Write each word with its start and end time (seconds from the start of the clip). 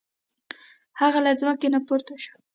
هغه 1.01 1.19
له 1.25 1.31
ځمکې 1.39 1.67
نه 1.73 1.79
پورته 1.87 2.15
شو. 2.23 2.35